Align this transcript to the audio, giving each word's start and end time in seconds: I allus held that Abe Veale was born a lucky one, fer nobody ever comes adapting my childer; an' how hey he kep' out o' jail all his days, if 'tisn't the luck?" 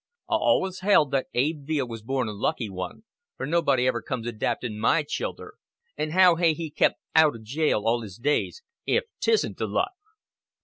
I 0.27 0.33
allus 0.33 0.79
held 0.79 1.11
that 1.11 1.27
Abe 1.35 1.63
Veale 1.63 1.87
was 1.87 2.01
born 2.01 2.27
a 2.27 2.31
lucky 2.33 2.71
one, 2.71 3.03
fer 3.37 3.45
nobody 3.45 3.85
ever 3.85 4.01
comes 4.01 4.25
adapting 4.25 4.79
my 4.79 5.03
childer; 5.03 5.53
an' 5.95 6.09
how 6.09 6.37
hey 6.37 6.55
he 6.55 6.71
kep' 6.71 6.95
out 7.13 7.35
o' 7.35 7.39
jail 7.39 7.83
all 7.85 8.01
his 8.01 8.17
days, 8.17 8.63
if 8.87 9.03
'tisn't 9.21 9.57
the 9.59 9.67
luck?" 9.67 9.91